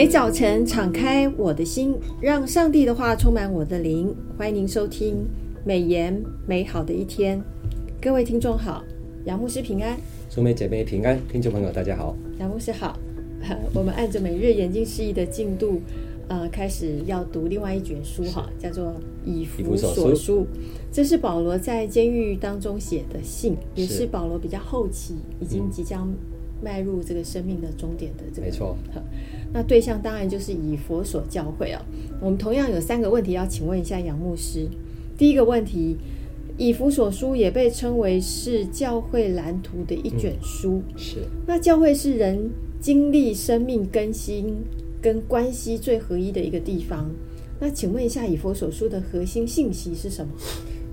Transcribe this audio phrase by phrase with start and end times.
[0.00, 4.16] 每早晨敞开我的心，让上帝的话充满我的灵。
[4.38, 5.26] 欢迎您收听
[5.62, 7.38] 美言美好的一天。
[8.00, 8.82] 各位听众好，
[9.26, 9.98] 杨牧师平安，
[10.30, 12.98] 兄妹姐妹平安，听众朋友大家好，杨牧师好。
[13.74, 15.82] 我们按着每日研经释义的进度，
[16.28, 18.86] 呃，开始要读另外一卷书哈，叫做
[19.26, 20.40] 《以弗所书》。
[20.90, 26.10] 这是保罗在监狱当中写的信，也是保罗比较后期，已经即将
[26.62, 28.46] 迈入这个生命的终点的这个。
[28.46, 28.74] 没错。
[29.52, 31.84] 那对象当然就是以佛所教会啊。
[32.20, 34.68] 我们同样有三个问题要请问一下杨牧师。
[35.18, 35.96] 第一个问题，
[36.56, 40.82] 以佛所书也被称为是教会蓝图的一卷书。
[40.88, 41.16] 嗯、是。
[41.46, 42.50] 那教会是人
[42.80, 44.54] 经历生命更新
[45.02, 47.10] 跟关系最合一的一个地方。
[47.58, 50.32] 那请问一下，以佛所书的核心信息是什么？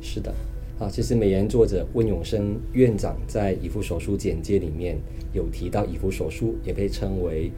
[0.01, 0.33] 是的，
[0.79, 4.97] 啊，其实美言作者温永生院长在以弗所书简介里面
[5.31, 7.51] 有提到，以弗所书也被称为。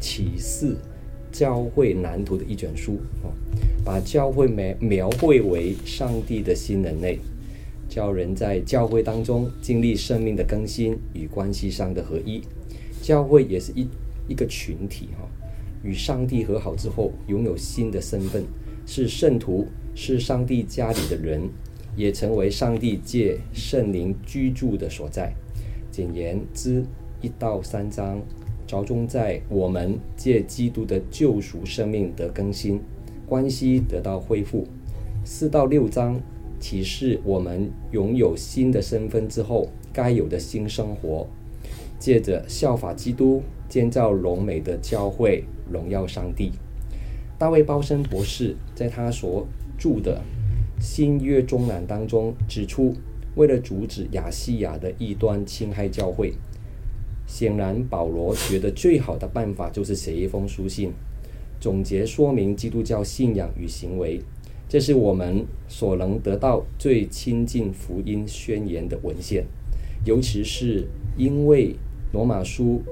[0.00, 0.76] 启示
[1.30, 3.28] 教会蓝图的一卷书啊，
[3.84, 7.18] 把教会描描绘为上帝的新人类，
[7.88, 12.42] 教人在教会当中经历生命的更新与关系上的合一。
[13.00, 13.86] 教会也是一
[14.28, 15.28] 一个群体哈，
[15.82, 18.44] 与上帝和好之后，拥有新的身份，
[18.86, 21.48] 是圣徒，是上帝家里的人，
[21.96, 25.32] 也成为上帝借圣灵居住的所在。
[25.90, 26.84] 简言之，
[27.22, 28.20] 一到三章。
[28.68, 32.78] 着重在我们借基督的救赎生命得更新，
[33.26, 34.66] 关系得到恢复。
[35.24, 36.20] 四到六章
[36.60, 41.26] 启示我们拥有新的身份之后该有的新生活。
[41.98, 46.52] 借着效法基督，建造荣美的教会，荣耀上帝。
[47.38, 49.46] 大卫鲍森博士在他所
[49.78, 50.20] 著的
[50.78, 52.94] 新约中南当中指出，
[53.34, 56.34] 为了阻止亚细亚的异端侵害教会。
[57.28, 60.90] 显然，保罗觉得最好的办法就是写一封书信，
[61.60, 64.20] 总结说明基督教信仰与行为。
[64.66, 69.44] 这是我们所能得到最亲近福音宣言的文献。
[70.04, 70.86] 尤其是
[71.16, 71.76] 因为
[72.12, 72.82] 罗马书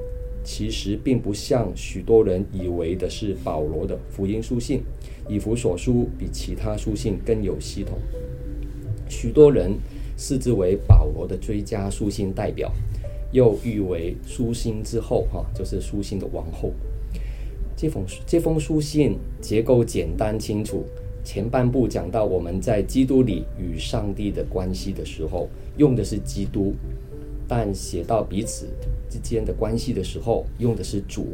[0.45, 4.83] 其实并不像许多人以为的是保罗的福音书信，
[5.29, 7.99] 以弗所书比其他书信更有系统。
[9.09, 9.73] 许多人
[10.19, 12.71] 视之为保罗的最佳书信代表。
[13.37, 16.73] 又誉为书信之后，哈，就是书信的王后。
[17.77, 20.87] 这封这封书信结构简单清楚，
[21.23, 26.73] 前半部讲到我们在基督里与上帝的关系的时候，用的是基督；
[27.47, 28.69] 但写到彼此
[29.11, 31.27] 之间的关系的时候，用的是主。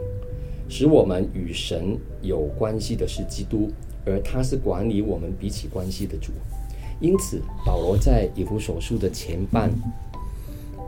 [0.68, 3.70] 使我们与神有关系的是基督，
[4.04, 6.32] 而他是管理我们彼此关系的主。
[7.00, 9.70] 因此，保罗在以弗所书的前半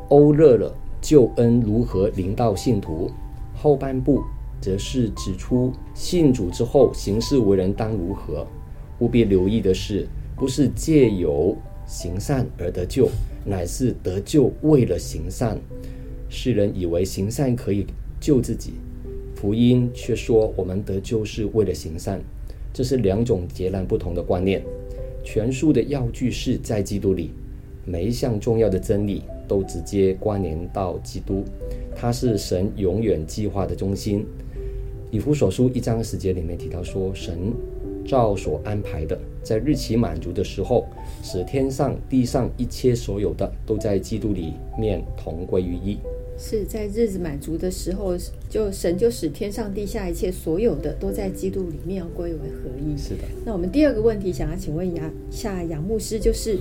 [0.09, 0.75] 欧热了。
[1.05, 3.11] 救恩如何临到信徒？
[3.55, 4.23] 后半部
[4.59, 8.47] 则是指出信主之后行事为人当如何。
[9.01, 11.55] 务必留意的是，不是借由
[11.85, 13.07] 行善而得救，
[13.45, 15.59] 乃是得救为了行善。
[16.31, 17.85] 世人以为行善可以
[18.19, 18.73] 救自己，
[19.35, 22.19] 福音却说我们得救是为了行善，
[22.73, 24.65] 这是两种截然不同的观念。
[25.23, 27.31] 全书的要句是在基督里，
[27.85, 29.23] 每一项重要的真理。
[29.47, 31.45] 都直接关联到基督，
[31.95, 34.25] 他是神永远计划的中心。
[35.11, 37.53] 以弗所书一章十节里面提到说，神
[38.07, 40.87] 照所安排的，在日期满足的时候，
[41.23, 45.99] 使天上地上一切所有的都在基督里面同归于一。
[46.39, 48.17] 是在日子满足的时候，
[48.49, 52.97] 就神就使天上地下一切所有的都在基督里面要归为合一。
[52.97, 53.25] 是的。
[53.45, 56.59] 那我们第二个问题想要请问杨下杨牧师，就是。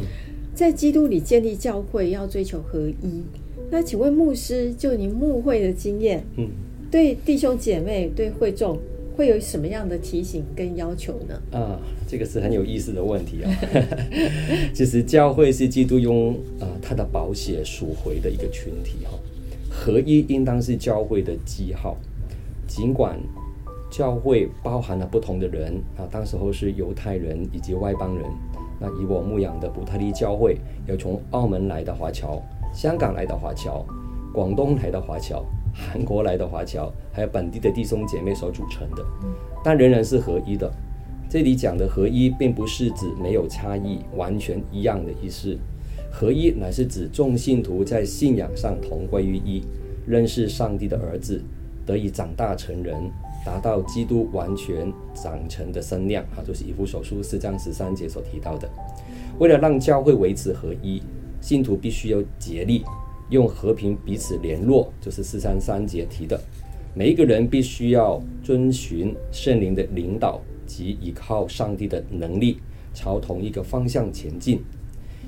[0.54, 3.24] 在基督里建立教会要追求合一。
[3.72, 6.48] 那请问牧师，就您牧会的经验，嗯，
[6.92, 8.78] 对弟兄姐妹、对会众
[9.16, 11.42] 会有什么样的提醒跟要求呢？
[11.52, 13.88] 啊，这个是很有意思的问题啊、哦。
[14.76, 19.18] 其实教会是基督用啊他的宝血赎回的一个群体哈、哦，
[19.72, 21.98] 合一应当是教会的记号。
[22.68, 23.20] 尽管
[23.92, 28.26] 教会包含了不同的人啊，当时候是犹太人以及外邦人。
[28.84, 32.44] 那以我牧养的伯特利教会，有从澳门来的华侨、
[32.74, 33.86] 香港来的华侨、
[34.34, 39.06] 广东来的华侨、韩国来的华侨，还有本地的弟兄姐妹所组成的，
[39.64, 40.70] 但仍然是合一的。
[41.30, 45.58] 这里讲的合一，并不是指没有差异、完全一样的意思。
[46.12, 49.64] 合一乃是指众信徒在信仰上同归于一，
[50.06, 51.42] 认识上帝的儿子，
[51.86, 52.94] 得以长大成人。
[53.46, 58.70] 达到基督完全长成的身量，哈，就是以弗所书四章十三节所提到的。
[59.40, 61.02] 为了让教会维持合一，
[61.42, 62.84] 信徒必须要竭力
[63.30, 66.40] 用和平彼此联络，就是四三三节提的。
[66.96, 72.60] 每一个人必须要遵循圣灵的领导及依靠上帝的能力，
[72.94, 74.62] 朝同一个方向前进。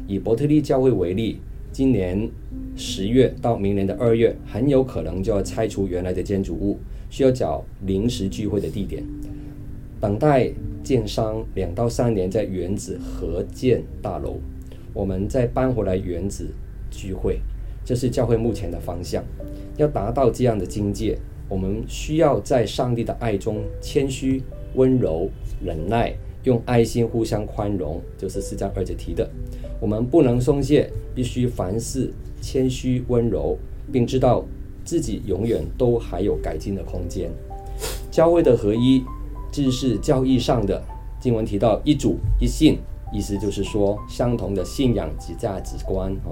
[0.08, 1.42] 以伯特利教会为例，
[1.72, 2.30] 今年
[2.76, 6.80] 十月到明年的二月，很有可能就要拆除原来的建筑物，
[7.16, 9.02] 需要找临时聚会的地点，
[10.02, 10.52] 等待
[10.84, 14.36] 建商两到三年在原址合建大楼，
[14.94, 16.48] 我们再搬回来原址
[16.92, 17.40] 聚会。
[17.86, 19.24] 这是教会目前的方向。
[19.78, 21.18] 要达到这样的境界，
[21.48, 25.30] 我们需要在上帝的爱中谦虚、温柔、
[25.64, 26.14] 忍耐，
[26.44, 29.26] 用爱心互相宽容，就是四章二节提的。
[29.80, 33.58] 我们不能松懈，必须凡事谦虚温柔，
[33.90, 34.46] 并知道
[34.86, 37.30] 自己永远都还有改进的空间。
[38.10, 39.04] 教会的合一，
[39.52, 40.82] 只是教义上的
[41.20, 42.78] 经文提到一主一信，
[43.12, 46.32] 意思就是说相同的信仰及价值观哈，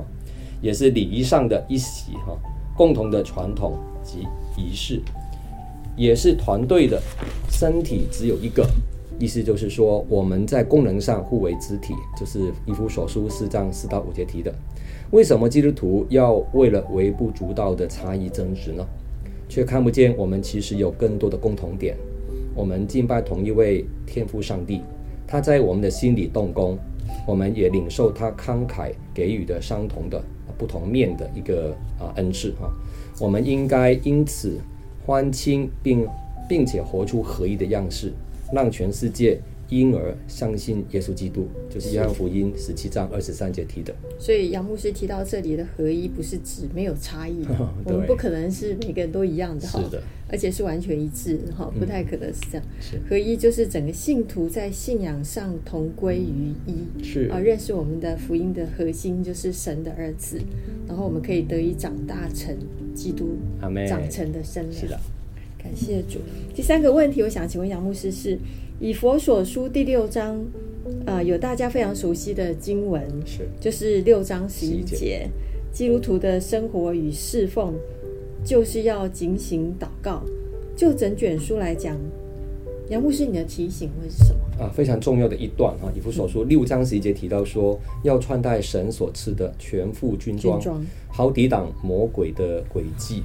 [0.62, 2.38] 也是礼仪上的一喜哈。
[2.76, 4.28] 共同的传统及
[4.58, 5.00] 仪式，
[5.96, 7.00] 也是团队的
[7.52, 8.68] 身体只有一个，
[9.20, 14.52] 意思就是说我们在功能上互为肢体，就是以弗所书四章四到五节提的。
[15.14, 18.84] 为什么基督徒要为了微不足道的差异争执呢？
[19.48, 21.96] 却看不见我们其实有更多的共同点。
[22.56, 24.82] 我们敬拜同一位天父上帝，
[25.28, 26.80] 他在我们的心里动工，
[27.28, 30.20] 我们也领受他慷慨给予的相同的。
[30.56, 32.72] 不同面的一个啊恩赐哈，
[33.20, 34.60] 我们应该因此
[35.06, 36.08] 欢庆并
[36.48, 38.14] 并且活出合一的样式，
[38.52, 39.40] 让全世界
[39.70, 43.94] 因而相信耶稣基督，就是约翰福音十七章二十三节提的。
[44.20, 47.44] 所以杨牧师提到这里的合一，不是指没有差异，
[47.86, 49.82] 我们不可能是每个人都一样的哈。
[49.82, 50.04] 是的。
[50.30, 52.66] 而且是完全一致哈，不太可能是这样。
[52.82, 60.42] 是合一就是整个信徒在信仰上同归于一，是啊，认识我们的福音的核心就是神的儿子，
[60.88, 62.58] 然后我们可以得以长大成
[62.96, 63.38] 基督
[63.88, 64.74] 长成的身量。
[64.74, 65.00] 是的，
[65.60, 66.18] 感谢主。
[66.56, 68.40] 第三个问题，我想请问杨牧师是
[68.84, 70.36] 以佛所书第六章
[71.06, 75.26] 啊、呃，有大家非常熟悉的经文，是就是六章十一节，
[75.72, 77.74] 基督徒的生活与侍奉。
[78.44, 80.22] 就是要警醒祷告。
[80.76, 81.98] 就整卷书来讲，
[82.90, 84.66] 杨牧师，你的提醒会是什么？
[84.66, 93.24] 啊，非常重要的一段啊，以弗所书六章十一节提到说，要穿戴神所赐的全副军装，军装好抵挡魔鬼的诡计。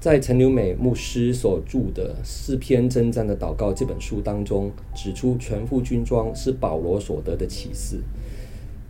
[0.00, 8.00] 在陈留美牧师所著的《诗篇征战的祷告》这本书当中，指出全副军装是保罗所得的启示。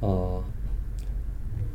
[0.01, 0.41] 啊，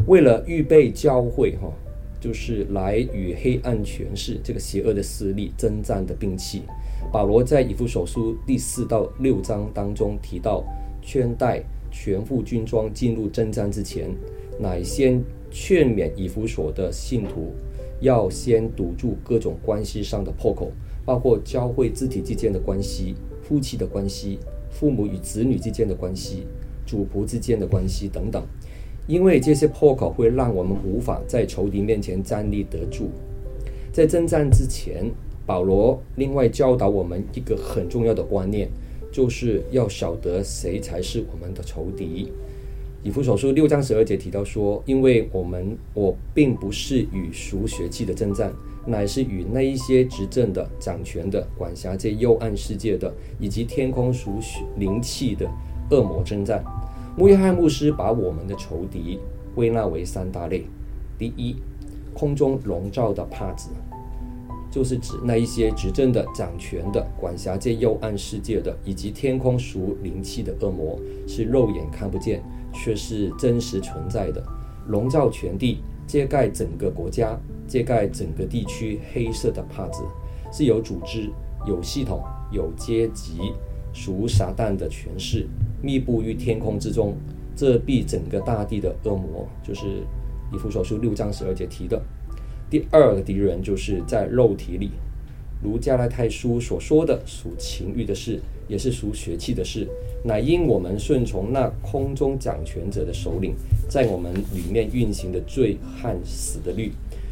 [0.07, 1.71] 为了预备教会哈。
[2.17, 6.63] 就是来与黑暗权势这个邪恶的势力征战的兵器。
[7.11, 10.63] 保罗在以弗所书第四到六章当中提到，
[11.03, 11.61] 穿戴
[11.91, 14.09] 全副军装进入征战之前，
[14.59, 15.21] 乃先
[15.51, 17.53] 劝勉以弗所的信徒，
[18.05, 20.71] 要先堵住各种关系上的破口，
[21.03, 24.37] 包括教会肢体之间的关系、夫妻的关系、
[24.69, 26.45] 父母与子女之间的关系、
[26.85, 28.43] 主仆之间的关系等等。
[29.07, 33.09] 因为这些破口会让我们无法在仇敌面前站立得住。
[33.91, 35.11] 在征战之前，
[35.43, 38.69] 保罗另外教导我们一个很重要的观念，
[39.11, 42.31] 就是要晓得谁才是我们的仇敌。
[43.05, 48.51] 以弗所书六章十二节提到说：“因为我们我并不是与属血气的征战，
[48.83, 55.47] 乃是与那一些执政的、掌权的、管辖这幽暗世界的，以及天空属血灵气的
[55.91, 56.63] 恶魔征战。”
[57.15, 59.19] 穆约翰牧师把我们的仇敌
[59.53, 60.65] 归纳为三大类：
[61.15, 61.57] 第一，
[62.11, 63.69] 空中笼罩的帕子，
[64.71, 72.41] 就是指那一些执政的、掌权的、管辖这幽暗世界的，以及天空属灵气的恶魔，是肉眼看不见，
[72.75, 74.43] 却是真实存在的，
[74.87, 77.35] 笼罩全地，遮盖整个国家，
[77.67, 78.99] 遮盖整个地区。
[79.13, 80.03] 黑色的帕子
[80.51, 81.31] 是有组织、
[81.65, 83.53] 有系统、有阶级，
[83.93, 85.47] 属撒旦的权势。
[85.81, 87.15] 密布于天空之中，
[87.55, 89.85] 遮蔽整个大地的恶魔，就是
[90.51, 92.01] 以弗所书六章十二节提的。
[92.69, 94.91] 第二个敌人就是在肉体里，
[95.65, 99.87] 如加拉太书所说的，属情欲的事，也是属血气的事，
[100.23, 103.55] 乃因我们顺从那空中掌权者的首领，
[103.89, 106.91] 在我们里面运行的罪和死的律，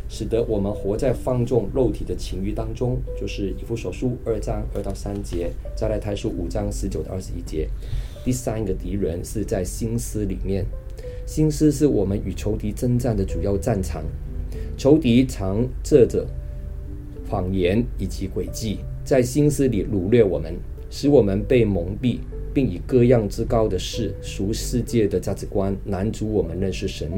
[0.10, 7.70] 使得我们活在放纵肉体的情欲当中，就是以弗所书二章二到三节，加拉太书五章十九到二十一节。
[8.26, 10.66] 第三个敌人是在心思里面，
[11.26, 14.04] 心思是我们与仇敌征战的主要战场。
[14.78, 16.26] 仇敌常这着
[17.34, 20.54] 谎言以及诡计，在心思里掳掠我们，
[20.92, 22.20] 使我们被蒙蔽，
[22.54, 27.10] 并以各样之高的事、俗世界的价值观拦阻我们认识神。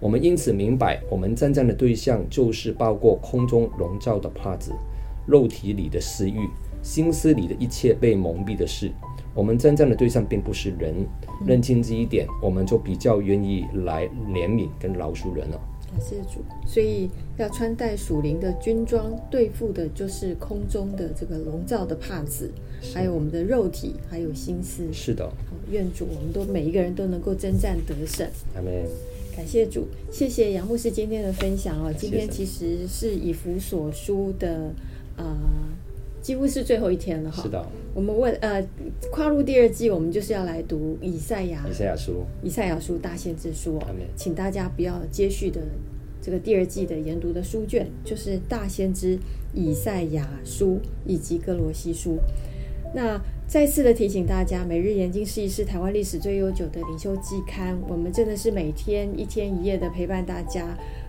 [0.00, 4.72] 我们因此明白，我们站战的对象就是包括空中笼罩的帕子，
[5.26, 6.40] 肉体里的私欲、
[6.82, 8.90] 心思里的一切被蒙蔽的事。
[9.32, 10.92] 我们站战的对象并不是人，
[11.46, 15.60] 认清这一点，我们就比较愿意来怜悯跟饶恕人了。
[15.92, 22.50] 感谢主，所以要穿戴属灵的军装，对付的就是空中的这个笼罩的帕子，
[22.94, 24.90] 还有我们的肉体，还有心思。
[24.90, 25.30] 是的，
[25.70, 28.26] 愿主，我们都每一个人都能够征战得胜。
[28.54, 28.72] 阿门。
[29.36, 31.92] 感谢主，谢谢杨牧师今天的分享哦。
[31.96, 34.72] 今天其实是以弗所书的
[35.16, 35.38] 啊、呃，
[36.22, 37.42] 几乎是最后一天了哈。
[37.42, 37.62] 是的。
[37.94, 38.66] 我们为呃
[39.10, 43.86] 跨入第二季，我们就是要来读以赛亚以赛亚书以赛亚书大先知书哦。
[44.16, 45.60] 请大家不要接续的
[46.22, 49.18] 这个第二季的研读的书卷，就是大先知
[49.52, 52.16] 以赛亚书以及哥罗西书。
[52.94, 57.78] 那再次的提醒大家，每日研经是一是台湾历史最悠久的灵修季刊。
[57.88, 60.66] 我们真的是每天一天一夜的陪伴大家，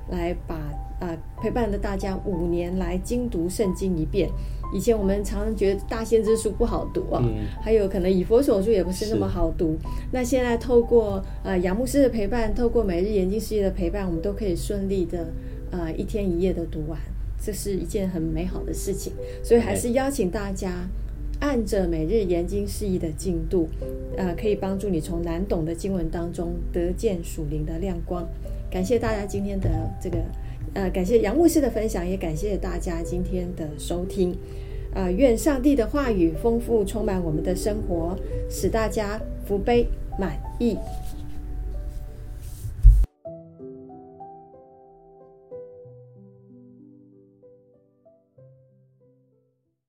[0.10, 4.30] 来把啊、呃、陪伴着大家五年来精读圣经一遍。
[4.74, 9.78] 以前我们常常觉得大先知书不好读啊，嗯、还有可能以佛所书也不是那么好读。
[10.12, 15.28] 那现在透过呃杨牧师的陪伴，透过每日研经事业的陪伴，我们都可以顺利的
[15.70, 16.98] 呃一天一夜的读完，
[17.40, 19.14] 这是一件很美好的事情。
[19.44, 20.90] 所以还是邀请大家
[21.40, 23.70] 按着每日研经释义的进度，
[24.18, 28.28] 呃，可以帮助你从难懂的经文当中得见属灵的亮光。
[28.72, 29.70] 感谢大家今天的
[30.02, 30.18] 这个
[30.74, 34.36] 呃，感谢杨牧师的分享，也感谢大家今天的收听。
[34.96, 38.16] 呃，愿上帝的话语丰富充满我们的生活，
[38.50, 39.88] 使大家福杯
[40.20, 40.78] 满溢。